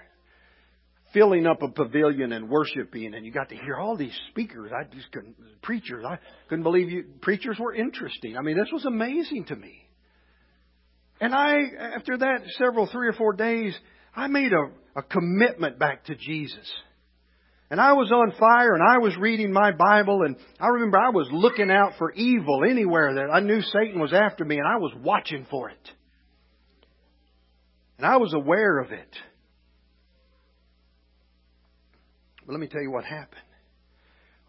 [1.15, 4.73] filling up a pavilion and worshiping, and you got to hear all these speakers.
[4.77, 8.37] I just couldn't, preachers, I couldn't believe you, preachers were interesting.
[8.37, 9.89] I mean, this was amazing to me.
[11.21, 11.55] And I,
[11.97, 13.75] after that, several, three or four days,
[14.15, 16.71] I made a, a commitment back to Jesus.
[17.70, 21.11] And I was on fire and I was reading my Bible and I remember I
[21.11, 24.77] was looking out for evil anywhere that I knew Satan was after me and I
[24.77, 25.90] was watching for it.
[27.98, 29.16] And I was aware of it.
[32.44, 33.40] But let me tell you what happened.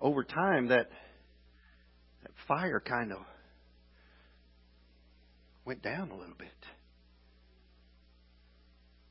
[0.01, 0.89] Over time, that,
[2.23, 3.19] that fire kind of
[5.63, 6.49] went down a little bit.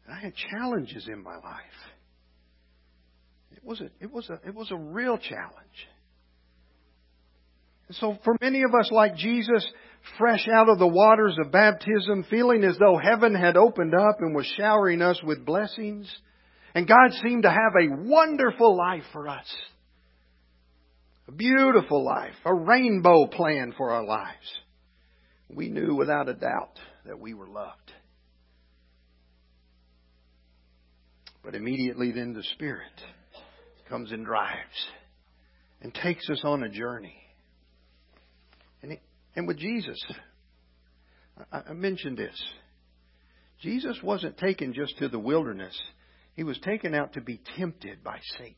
[0.06, 1.94] And I had challenges in my life.
[3.64, 5.88] Was a, it was a, it was a real challenge.
[7.88, 9.66] And so for many of us like Jesus,
[10.18, 14.34] fresh out of the waters of baptism, feeling as though heaven had opened up and
[14.34, 16.10] was showering us with blessings,
[16.74, 19.46] and God seemed to have a wonderful life for us.
[21.28, 24.60] A beautiful life, a rainbow plan for our lives.
[25.48, 27.92] We knew without a doubt that we were loved.
[31.42, 32.92] But immediately then the Spirit
[33.88, 34.88] comes and drives
[35.82, 37.16] and takes us on a journey.
[38.82, 39.00] And, it,
[39.36, 40.02] and with Jesus,
[41.52, 42.42] I, I mentioned this.
[43.60, 45.78] Jesus wasn't taken just to the wilderness.
[46.34, 48.54] He was taken out to be tempted by Satan.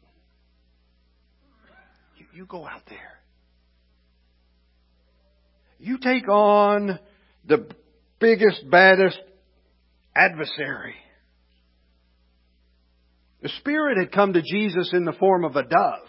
[2.16, 3.20] You, you go out there.
[5.78, 6.98] You take on
[7.46, 7.68] the
[8.18, 9.20] biggest, baddest
[10.14, 10.94] adversary.
[13.42, 16.09] The Spirit had come to Jesus in the form of a dove.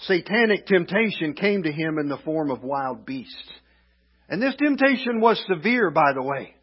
[0.00, 3.50] Satanic temptation came to him in the form of wild beasts.
[4.28, 6.54] And this temptation was severe, by the way.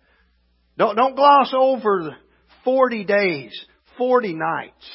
[0.78, 2.16] Don't, don't gloss over
[2.64, 3.66] 40 days
[3.98, 4.90] 40 nights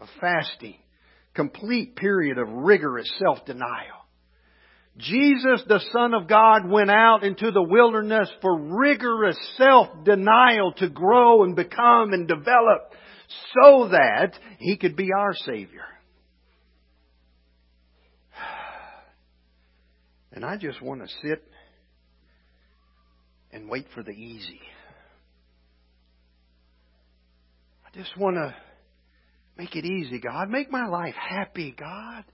[0.00, 0.76] of fasting,
[1.34, 4.02] complete period of rigorous self-denial.
[4.98, 11.44] Jesus, the Son of God, went out into the wilderness for rigorous self-denial to grow
[11.44, 12.92] and become and develop
[13.54, 15.84] so that He could be our Savior.
[20.34, 21.44] And I just want to sit
[23.52, 24.62] and wait for the easy.
[27.84, 28.54] I just want to
[29.58, 30.48] make it easy, God.
[30.48, 32.24] Make my life happy, God.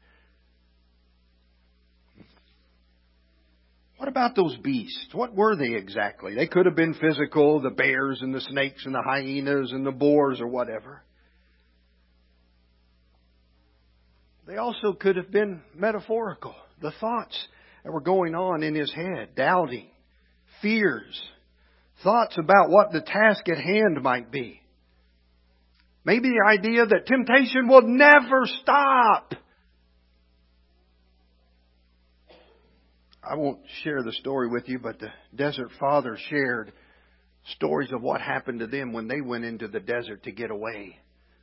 [3.99, 5.09] What about those beasts?
[5.13, 6.35] What were they exactly?
[6.35, 9.91] They could have been physical, the bears and the snakes and the hyenas and the
[9.91, 11.03] boars or whatever.
[14.47, 16.55] They also could have been metaphorical.
[16.81, 17.37] The thoughts
[17.85, 19.91] that were going on in his head, doubting,
[20.63, 21.21] fears,
[22.05, 24.63] thoughts about what the task at hand might be.
[26.05, 29.35] Maybe the idea that temptation will never stop.
[33.29, 36.73] I won't share the story with you, but the desert father shared
[37.57, 40.99] stories of what happened to them when they went into the desert to get away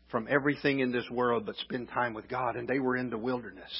[0.09, 3.17] from everything in this world but spend time with God, and they were in the
[3.17, 3.71] wilderness.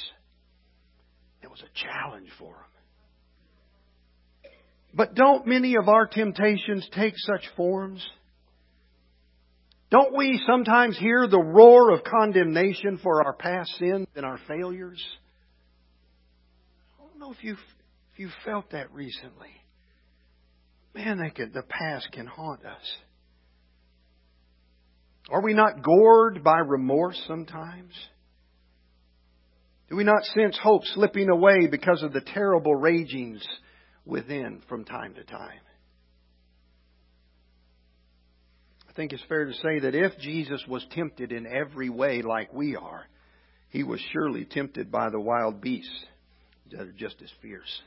[1.41, 4.51] It was a challenge for them.
[4.93, 8.05] But don't many of our temptations take such forms?
[9.89, 15.03] Don't we sometimes hear the roar of condemnation for our past sins and our failures?
[16.99, 17.57] I don't know if you've
[18.17, 19.51] you felt that recently,
[20.93, 22.97] man, the past can haunt us.
[25.29, 27.93] Are we not gored by remorse sometimes?
[29.89, 33.45] Do we not sense hope slipping away because of the terrible ragings
[34.05, 35.59] within from time to time?
[38.89, 42.53] I think it's fair to say that if Jesus was tempted in every way like
[42.53, 43.05] we are,
[43.69, 46.05] he was surely tempted by the wild beasts
[46.71, 47.81] that are just as fierce.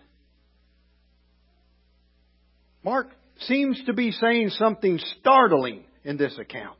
[2.85, 3.09] Mark
[3.41, 6.79] seems to be saying something startling in this account.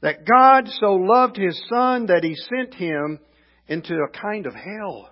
[0.00, 3.18] That God so loved His Son that He sent Him
[3.68, 5.10] into a kind of hell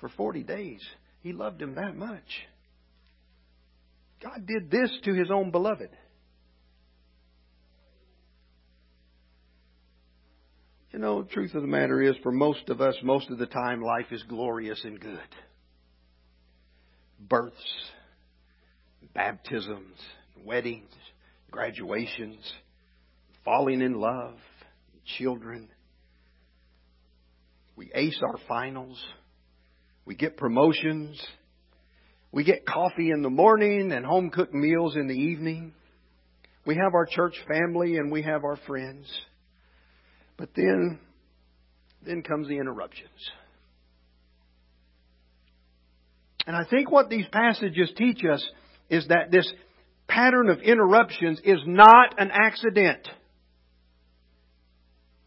[0.00, 0.80] for 40 days.
[1.20, 2.46] He loved Him that much.
[4.22, 5.90] God did this to His own beloved.
[10.92, 13.46] You know, the truth of the matter is, for most of us, most of the
[13.46, 15.18] time, life is glorious and good.
[17.20, 17.54] Births,
[19.14, 19.98] baptisms,
[20.44, 20.92] weddings,
[21.50, 22.52] graduations,
[23.44, 24.34] falling in love,
[25.18, 25.68] children.
[27.76, 29.02] We ace our finals.
[30.04, 31.20] We get promotions.
[32.32, 35.72] We get coffee in the morning and home cooked meals in the evening.
[36.66, 39.06] We have our church family and we have our friends.
[40.36, 40.98] But then,
[42.04, 43.08] then comes the interruptions.
[46.46, 48.46] And I think what these passages teach us
[48.88, 49.50] is that this
[50.06, 53.06] pattern of interruptions is not an accident.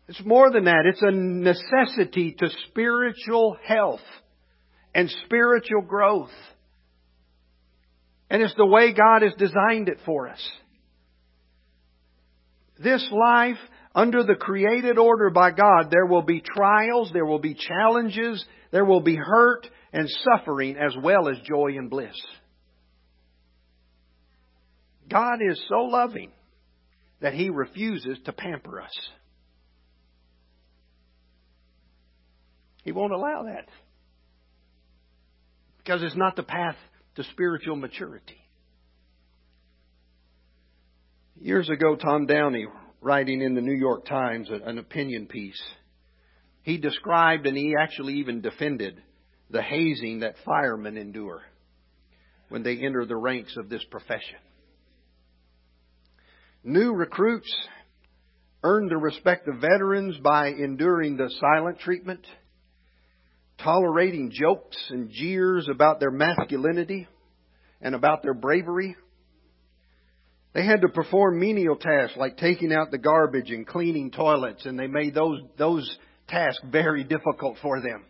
[0.08, 0.84] It's more than that.
[0.86, 4.02] It's a necessity to spiritual health
[4.93, 6.32] and spiritual growth.
[8.30, 10.50] And it's the way God has designed it for us.
[12.78, 13.58] This life,
[13.93, 18.86] under the created order by God, there will be trials, there will be challenges, there
[18.86, 22.15] will be hurt and suffering as well as joy and bliss.
[25.12, 26.32] God is so loving
[27.19, 29.10] that He refuses to pamper us.
[32.84, 33.67] He won't allow that.
[35.78, 36.78] Because it's not the path
[37.15, 38.38] to spiritual maturity.
[41.39, 42.67] Years ago, Tom Downey,
[43.02, 45.62] writing in the New York Times an opinion piece,
[46.62, 49.02] he described and he actually even defended
[49.50, 51.41] the hazing that firemen endure
[52.50, 54.38] when they enter the ranks of this profession.
[56.64, 57.51] New recruits
[58.64, 62.26] earn the respect of veterans by enduring the silent treatment,
[63.64, 67.07] tolerating jokes and jeers about their masculinity
[67.82, 68.95] and about their bravery.
[70.53, 74.78] They had to perform menial tasks like taking out the garbage and cleaning toilets, and
[74.78, 75.97] they made those, those
[76.28, 78.03] tasks very difficult for them.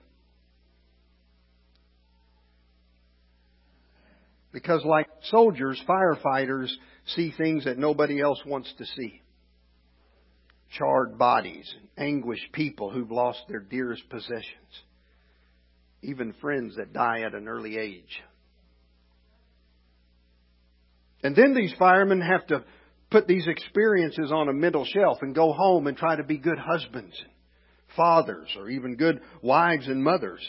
[4.52, 6.70] Because like soldiers, firefighters
[7.06, 9.22] see things that nobody else wants to see.
[10.78, 14.45] Charred bodies, anguished people who've lost their dearest possessions,
[16.02, 18.22] even friends that die at an early age.
[21.24, 22.64] And then these firemen have to
[23.10, 26.58] put these experiences on a mental shelf and go home and try to be good
[26.58, 27.16] husbands,
[27.95, 30.41] fathers or even good wives and mothers.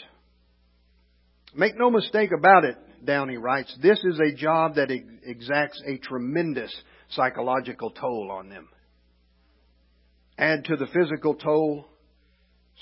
[1.55, 4.91] Make no mistake about it, Downey writes, this is a job that
[5.25, 6.75] exacts a tremendous
[7.11, 8.69] psychological toll on them.
[10.39, 11.87] Add to the physical toll,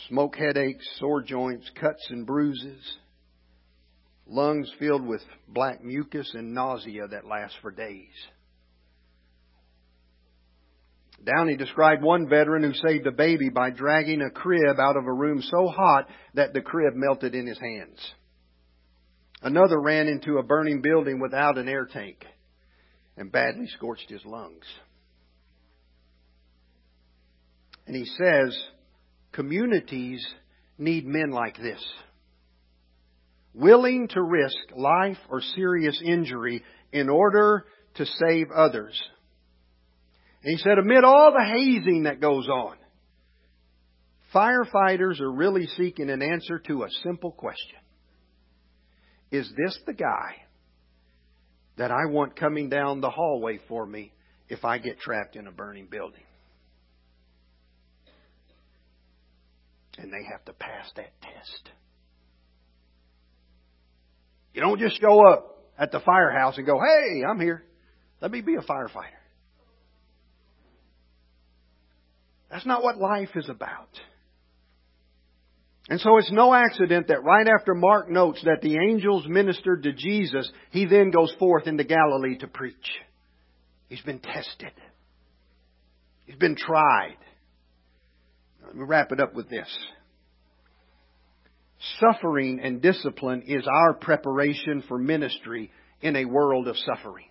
[0.09, 2.99] smoke headaches, sore joints, cuts and bruises,
[4.27, 8.13] lungs filled with black mucus and nausea that lasts for days.
[11.25, 15.13] Downey described one veteran who saved a baby by dragging a crib out of a
[15.13, 17.99] room so hot that the crib melted in his hands.
[19.43, 22.25] Another ran into a burning building without an air tank
[23.17, 24.65] and badly scorched his lungs.
[27.87, 28.57] And he says,
[29.33, 30.25] communities
[30.79, 31.83] need men like this.
[33.55, 36.63] Willing to risk life or serious injury
[36.93, 37.65] in order
[37.97, 39.01] to save others.
[40.43, 42.77] And he said, amid all the hazing that goes on,
[44.33, 47.80] firefighters are really seeking an answer to a simple question.
[49.31, 50.37] Is this the guy
[51.77, 54.13] that I want coming down the hallway for me
[54.49, 56.23] if I get trapped in a burning building?
[59.99, 61.71] And they have to pass that test.
[64.55, 67.63] You don't just show up at the firehouse and go, hey, I'm here.
[68.21, 69.21] Let me be a firefighter.
[72.51, 73.89] That's not what life is about.
[75.89, 79.93] And so it's no accident that right after Mark notes that the angels ministered to
[79.93, 82.77] Jesus, he then goes forth into Galilee to preach.
[83.89, 84.73] He's been tested.
[86.27, 87.17] He's been tried.
[88.65, 89.69] Let me wrap it up with this.
[91.99, 95.73] Suffering and discipline is our preparation for ministry
[96.03, 97.27] in a world of suffering.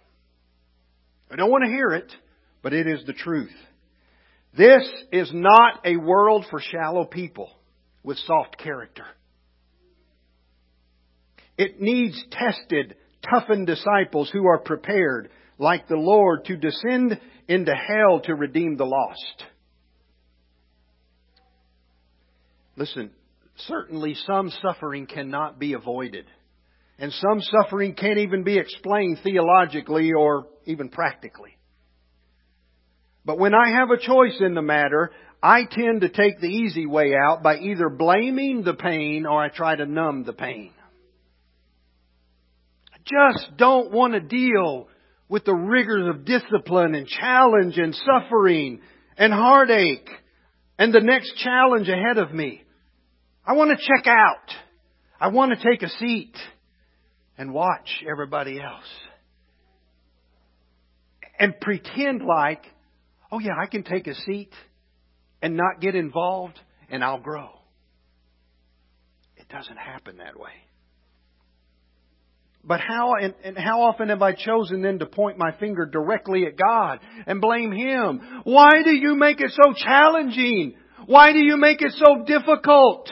[1.31, 2.11] I don't want to hear it,
[2.61, 3.53] but it is the truth.
[4.57, 4.83] This
[5.13, 7.51] is not a world for shallow people
[8.09, 9.05] with soft character.
[11.59, 15.29] It needs tested, toughened disciples who are prepared,
[15.59, 19.43] like the Lord, to descend into hell to redeem the lost.
[22.77, 23.11] Listen,
[23.67, 26.25] certainly some suffering cannot be avoided.
[26.97, 31.59] And some suffering can't even be explained theologically or even practically.
[33.23, 36.85] But when I have a choice in the matter, I tend to take the easy
[36.85, 40.71] way out by either blaming the pain or I try to numb the pain.
[42.93, 44.89] I just don't want to deal
[45.29, 48.81] with the rigors of discipline and challenge and suffering
[49.17, 50.09] and heartache
[50.77, 52.63] and the next challenge ahead of me.
[53.45, 54.53] I want to check out.
[55.21, 56.35] I want to take a seat
[57.37, 58.83] and watch everybody else.
[61.39, 62.63] And pretend like
[63.31, 64.51] oh yeah, I can take a seat
[65.41, 66.59] and not get involved
[66.89, 67.49] and I'll grow.
[69.37, 70.51] It doesn't happen that way.
[72.63, 76.45] But how and, and, how often have I chosen then to point my finger directly
[76.45, 78.41] at God and blame Him?
[78.43, 80.75] Why do you make it so challenging?
[81.05, 83.09] Why do you make it so difficult?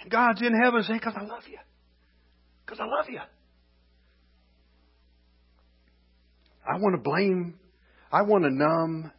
[0.00, 1.58] And God's in heaven saying, because I love you.
[2.64, 3.20] Because I love you.
[6.68, 7.54] I want to blame
[8.10, 9.10] I want to numb.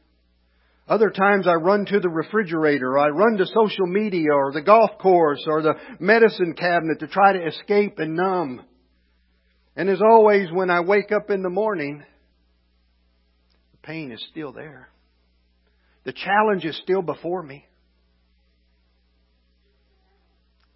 [0.87, 4.61] Other times I run to the refrigerator, or I run to social media, or the
[4.61, 8.61] golf course, or the medicine cabinet to try to escape and numb.
[9.75, 12.03] And as always, when I wake up in the morning,
[13.73, 14.89] the pain is still there.
[16.05, 17.65] The challenge is still before me.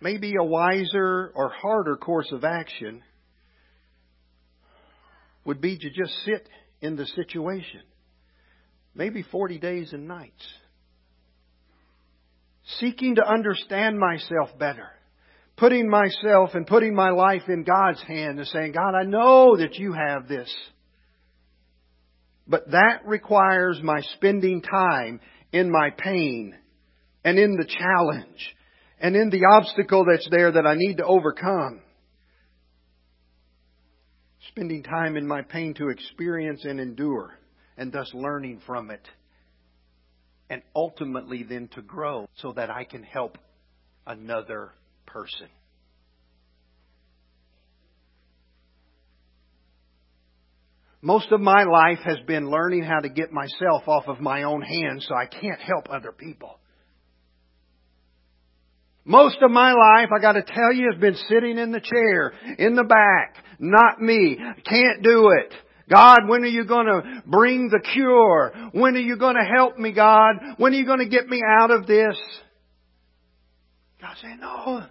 [0.01, 3.01] Maybe a wiser or harder course of action
[5.45, 6.49] would be to just sit
[6.81, 7.81] in the situation
[8.93, 10.45] maybe 40 days and nights.
[12.79, 14.87] Seeking to understand myself better.
[15.57, 19.75] Putting myself and putting my life in God's hand and saying, God, I know that
[19.75, 20.53] you have this.
[22.47, 25.19] But that requires my spending time
[25.51, 26.55] in my pain
[27.23, 28.55] and in the challenge
[28.99, 31.81] and in the obstacle that's there that I need to overcome.
[34.49, 37.37] Spending time in my pain to experience and endure
[37.77, 39.07] and thus learning from it.
[40.49, 43.37] And ultimately then to grow so that I can help
[44.05, 44.71] another
[45.05, 45.47] person.
[51.01, 54.61] Most of my life has been learning how to get myself off of my own
[54.61, 56.59] hands so I can't help other people.
[59.03, 62.75] Most of my life, I gotta tell you, has been sitting in the chair, in
[62.75, 65.53] the back, not me, can't do it.
[65.91, 68.53] God, when are you going to bring the cure?
[68.71, 70.35] When are you going to help me, God?
[70.57, 72.15] When are you going to get me out of this?
[73.99, 74.83] God said, no,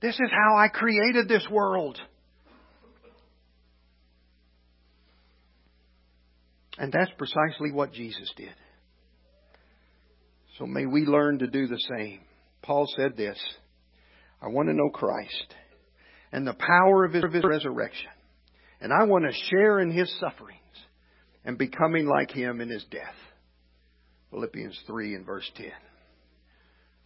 [0.00, 1.98] this is how I created this world.
[6.78, 8.54] And that's precisely what Jesus did.
[10.58, 12.20] So may we learn to do the same.
[12.62, 13.38] Paul said this
[14.40, 15.54] I want to know Christ
[16.32, 18.10] and the power of his resurrection.
[18.80, 20.58] And I want to share in his sufferings
[21.44, 23.14] and becoming like him in his death.
[24.30, 25.66] Philippians 3 and verse 10.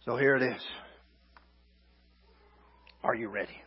[0.05, 0.61] So here it is.
[3.03, 3.57] Are you ready?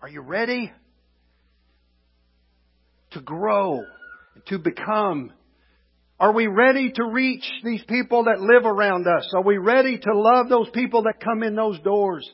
[0.00, 0.72] Are you ready
[3.12, 3.82] to grow,
[4.48, 5.32] to become?
[6.20, 9.32] Are we ready to reach these people that live around us?
[9.34, 12.28] Are we ready to love those people that come in those doors?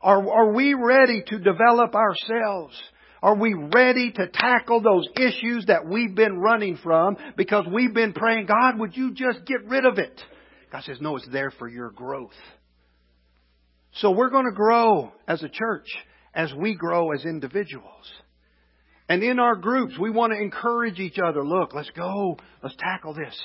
[0.00, 2.80] Are, are we ready to develop ourselves?
[3.22, 8.14] Are we ready to tackle those issues that we've been running from because we've been
[8.14, 10.18] praying, God, would you just get rid of it?
[10.72, 12.32] God says, no, it's there for your growth.
[13.94, 15.88] So we're going to grow as a church
[16.32, 18.10] as we grow as individuals.
[19.08, 21.44] And in our groups, we want to encourage each other.
[21.44, 22.38] Look, let's go.
[22.62, 23.36] Let's tackle this.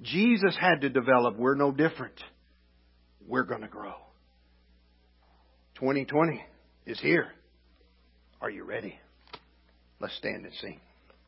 [0.00, 1.36] Jesus had to develop.
[1.36, 2.18] We're no different.
[3.28, 4.01] We're going to grow.
[5.76, 6.44] 2020
[6.86, 7.32] is here.
[8.40, 8.98] Are you ready?
[10.00, 10.80] Let's stand and sing.